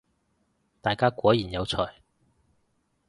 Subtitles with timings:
[0.81, 1.93] 大家果然有才